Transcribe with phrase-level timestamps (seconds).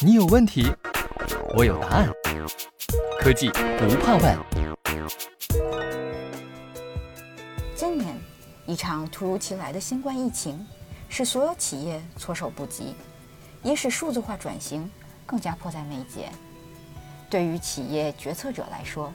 [0.00, 0.70] 你有问题，
[1.56, 2.08] 我有答案。
[3.20, 4.38] 科技不怕问。
[7.74, 8.16] 今年，
[8.66, 10.64] 一场突如其来的新冠疫情，
[11.08, 12.94] 使所有企业措手不及，
[13.62, 14.90] 也使数字化转型
[15.26, 16.28] 更加迫在眉睫。
[17.28, 19.12] 对于企业决策者来说，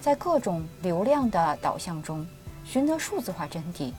[0.00, 2.26] 在各种流量的导向中，
[2.64, 3.92] 寻得数字化真谛，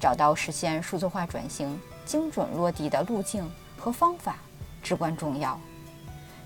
[0.00, 4.36] 找到实现数字化转型精准落地的路径和方法，
[4.82, 5.58] 至关重要。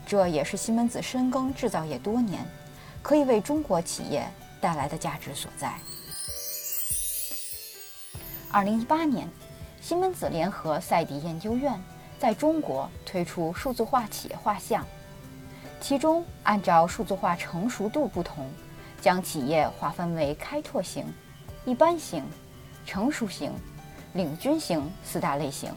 [0.07, 2.45] 这也是西门子深耕制造业多年，
[3.03, 4.29] 可以为中国企业
[4.61, 5.75] 带来的价值所在。
[8.51, 9.29] 二零一八年，
[9.81, 11.83] 西门子联合赛迪研究院
[12.19, 14.87] 在中国推出数字化企业画像，
[15.81, 18.49] 其中按照数字化成熟度不同，
[19.01, 21.05] 将企业划分为开拓型、
[21.65, 22.23] 一般型、
[22.87, 23.53] 成熟型、
[24.13, 25.75] 领军型四大类型，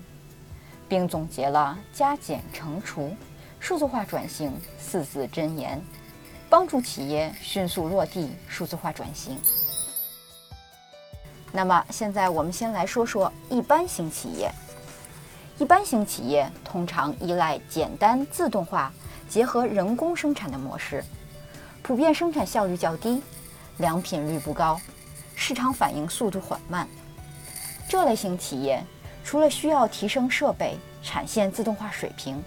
[0.88, 3.16] 并总结了加减乘除。
[3.59, 5.81] 数字化转型四字箴言，
[6.48, 9.36] 帮助企业迅速落地数字化转型。
[11.52, 14.52] 那么，现在我们先来说说一般型企业。
[15.58, 18.94] 一般型企业通常依赖简单自动化
[19.28, 21.04] 结合人工生产的模式，
[21.81, 23.23] 普遍生产效率较低，
[23.78, 24.80] 良品率不高，
[25.33, 26.88] 市场反应速度缓慢。
[27.89, 28.83] 这类型企业
[29.28, 32.42] 除了需要提升设备、产线自动化水平，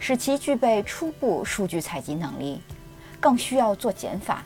[0.00, 2.60] 使其具备初步数据采集能力，
[3.20, 4.42] 更需要做减法，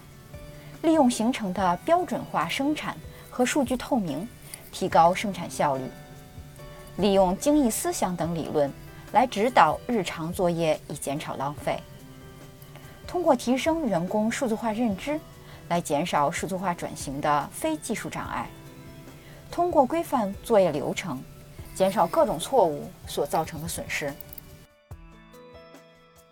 [0.83, 2.95] 利用形成的标准化生产
[3.31, 4.29] 和数据透明，
[4.71, 5.85] 提高生产效率；
[6.99, 8.71] 利用精益思想等理论
[9.13, 11.81] 来指导日常作业，以减少浪费；
[13.07, 15.19] 通过提升员工数字化认知，
[15.71, 18.45] 来减少数字化转型的非技术障碍；
[19.51, 21.19] 通过规范作业流程，
[21.81, 24.13] 减少各种错误所造成的损失。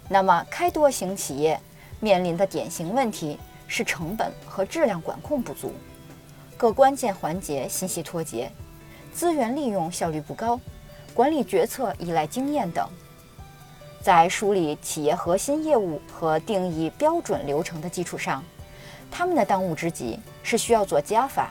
[0.06, 1.58] 那么，开多型企业
[2.00, 5.72] 面临的典型问题是成本和质量管控不足，
[6.58, 8.52] 各关键环节信息脱节，
[9.14, 10.60] 资源利用效率不高，
[11.14, 12.86] 管理决策依赖经验等。
[14.02, 18.44] 在梳理企业核心业务和定义标准流程的基础上，
[19.10, 21.50] 他们的当务之急是需要做加法，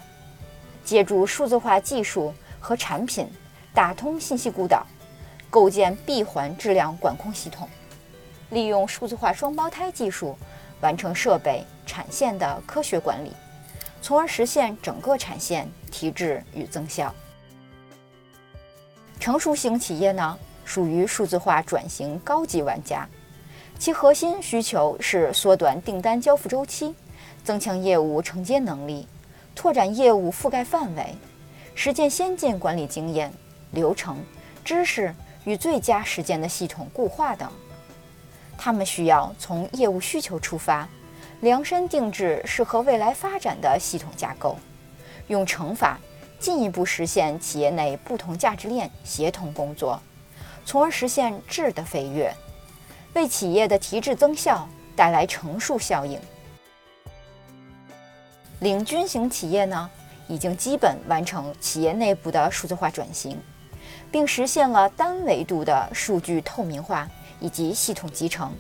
[0.86, 3.28] 借助数字化技术和产品
[3.78, 4.88] 打通信息孤岛，
[5.52, 7.70] 构建闭环质量管控系统。
[8.50, 10.36] 利用数字化双胞胎技术，
[10.82, 13.32] 完成设备、产线的科学管理，
[14.02, 17.14] 从而实现整个产线提质与增效。
[19.20, 23.08] 成熟型企业呢，属于数字化转型高级玩家，
[23.78, 26.96] 其核心需求是缩短订单交付周期，
[27.44, 29.08] 增强业务承接能力，
[29.54, 31.14] 拓展业务覆盖范围，
[31.76, 33.32] 实践先进管理经验、
[33.72, 34.18] 流程、
[34.64, 35.14] 知识
[35.44, 37.52] 与最佳实践的系统固化等。
[38.58, 40.88] 他们需要从业务需求出发，
[41.42, 44.58] 量身定制适合未来发展的系统架构，
[45.28, 46.00] 用乘法
[46.40, 50.02] 进一步实现企业内不同价值链协同工作，
[50.66, 52.34] 从而实现质的飞跃，
[53.14, 56.20] 为企业的提质增效带来乘数效应。
[58.62, 59.88] 领军型企业呢，
[60.28, 63.40] 已经基本完成企业内部的数字化转型，
[64.12, 67.08] 并实现了单维度的数据透明化。
[67.40, 68.52] 以及系统集成，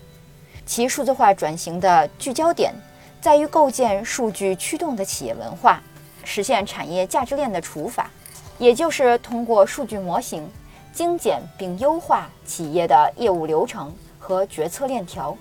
[0.63, 2.71] 其数字化转型的聚焦点
[3.19, 5.81] 在于构建数据驱动的企业文化，
[6.23, 8.11] 实现产业价值链的除法，
[8.59, 10.47] 也就是通过数据模型
[10.93, 15.35] 精简并优化企业的业务流程和决策链条，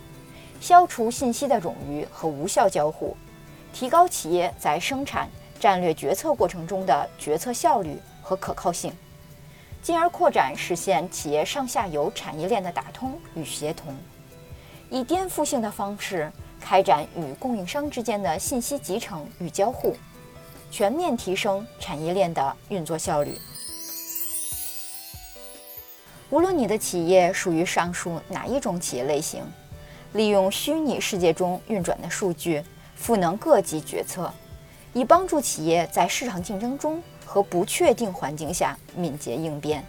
[0.58, 3.14] 消除信息的冗余和无效交互，
[3.70, 5.28] 提高企业在生产
[5.60, 8.90] 战略决策过程中的决策效率和可靠性。
[9.86, 13.94] 进而扩展，实现企业上下游产业链的打通与协同，
[14.90, 16.28] 以颠覆性的方式
[16.60, 19.94] 开展与供应商之间的信息集成与交互，
[20.72, 23.38] 全面提升产业链的运作效率。
[26.30, 29.44] 无论你的企业属于上述哪一种企业类型，
[30.14, 32.60] 利用虚拟世界中运转的数据，
[32.96, 34.34] 赋能各级决策，
[34.92, 37.00] 以帮助企业在市场竞争中。
[37.26, 39.84] 和不确定环境下敏捷应变，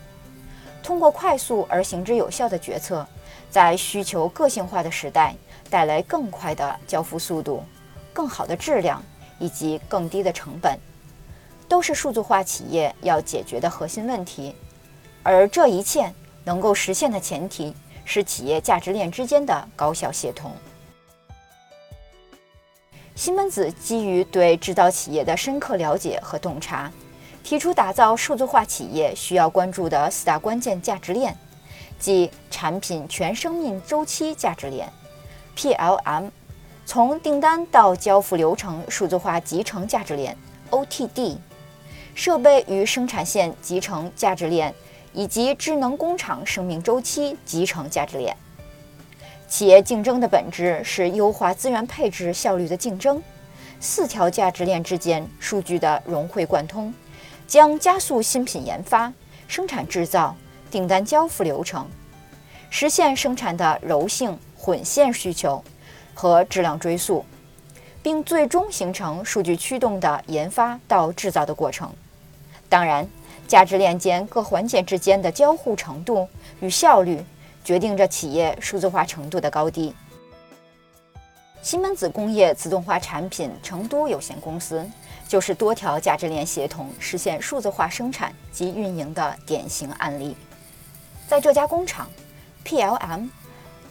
[0.84, 3.08] 通过快速而行之有效的决策，
[3.50, 5.36] 在需求个性化的时代，
[5.70, 7.64] 带来更快的交付速度、
[8.12, 9.02] 更好的质量
[9.38, 10.78] 以及更低的成本，
[11.70, 14.56] 都是数字化企业要解决的核心问题。
[15.24, 16.12] 而这一切
[16.44, 17.74] 能够实现的前提
[18.04, 20.52] 是企业价值链之间的高效协同。
[23.16, 26.92] 西门子基于对制造企业的深刻了解和洞察。
[27.48, 31.34] 提出打造数字化企业需要关注的四大关键价值链，
[31.98, 34.92] 即产品全生命周期价值链
[35.56, 36.30] （PLM），
[36.86, 40.36] 从订单到交付流程数字化集成价值链
[40.72, 41.38] （OTD），
[42.14, 44.76] 设备与生产线集成价值链，
[45.14, 48.36] 以及智能工厂生命周期集成价值链。
[49.48, 53.24] 企业竞争的本质是优化资源配置效率的竞争。
[53.80, 56.94] 四条价值链之间数据的融会贯通，
[57.48, 59.12] 将加速新品研发、
[59.48, 60.36] 生产制造、
[60.70, 61.88] 订单交付流程，
[62.70, 65.64] 实现生产的柔性混线需求
[66.14, 67.24] 和质量追溯，
[68.04, 71.90] 并最终形成数据驱动的研发到制造的过程。
[72.68, 73.08] 当然，
[73.48, 76.28] 价值链间各环节之间的交互程度
[76.60, 77.24] 与效率，
[77.64, 79.96] 决定着企业数字化程度的高低。
[81.68, 84.90] 西门子工业自动化产品成都有限公司
[85.28, 90.34] 就是多条价值链协同实现数字化生产及运营的典型案例。
[91.28, 92.10] 在这家工厂
[92.64, 93.30] ，PLM、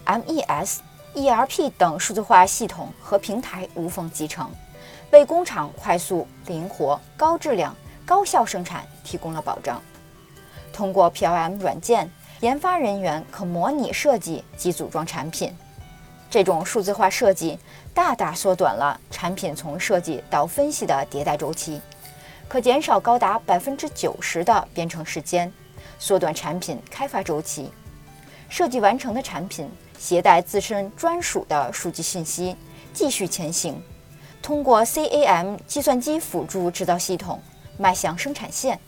[0.07, 0.79] MES、
[1.15, 4.51] ERP 等数字化系统和平台无缝集成，
[5.11, 7.77] 为工厂快速、灵活、高质量、
[8.07, 9.83] 高效生产提供了保障。
[10.73, 15.55] 通过 PLM 软件，研发人员可模拟设计及组装产品。
[16.29, 17.59] 这种数字化设计
[17.95, 21.81] 大大缩短了产品从设计到分析的迭代周期，
[22.49, 25.51] 可减少高达百分之九十的编程时间，
[25.99, 27.71] 缩短产品开发周期。
[28.49, 29.69] 设计完成的产品
[29.99, 32.55] 携带自身专属的数据信息
[32.93, 33.81] 继续前行，
[34.43, 37.41] 通过 CAM 计算机辅助制造系统
[37.79, 38.79] 迈向生产线。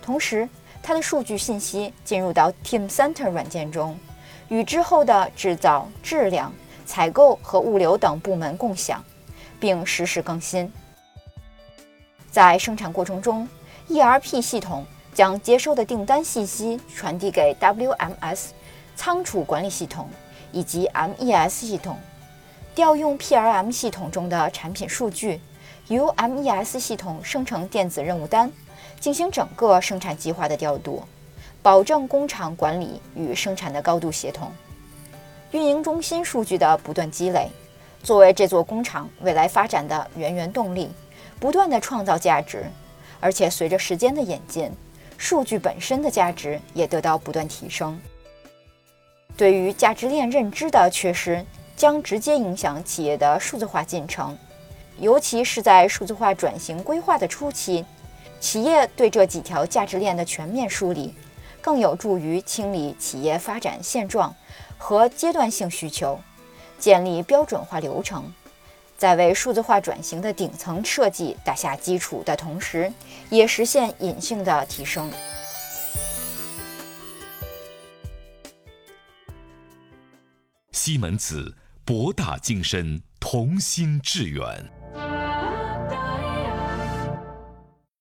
[0.00, 0.48] 同时，
[0.82, 3.98] 它的数据信息进入到 Teamcenter 软件中。
[4.48, 6.52] 与之后的制造、质量、
[6.84, 9.02] 采购和物流等部门共享，
[9.58, 10.70] 并实时更新。
[12.30, 13.48] 在生产过程中
[13.88, 18.48] ，ERP 系统将接收的订单信息传递给 WMS
[18.96, 20.08] 仓储管理系统
[20.52, 21.96] 以及 MES 系统，
[22.74, 25.40] 调用 PLM 系统中的产品数据，
[25.88, 28.50] 由 MES 系统生成电子任务单，
[28.98, 31.02] 进行整个生产计划的调度。
[31.64, 34.52] 保证工厂管理与生产的高度协同，
[35.50, 37.48] 运营中心数据的不断积累，
[38.02, 40.90] 作为这座工厂未来发展的源源动力，
[41.40, 42.66] 不断的创造价值。
[43.18, 44.70] 而且随着时间的演进，
[45.16, 47.98] 数据本身的价值也得到不断提升。
[49.34, 51.42] 对于价值链认知的缺失，
[51.74, 54.36] 将直接影响企业的数字化进程，
[54.98, 57.82] 尤其是在数字化转型规划的初期，
[58.38, 61.14] 企业对这几条价值链的全面梳理。
[61.64, 64.36] 更有助于清理企业发展现状
[64.76, 66.20] 和阶段性需求，
[66.78, 68.30] 建立标准化流程，
[68.98, 72.92] 在为数字化转型的顶层设计打下基础的同时，
[73.30, 75.10] 也实现隐性的提升。
[80.70, 84.70] 西门子，博大精深，同心致远。